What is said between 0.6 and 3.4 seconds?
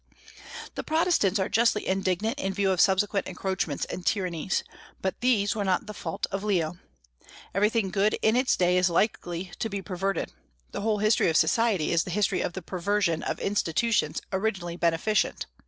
The Protestants are justly indignant in view of subsequent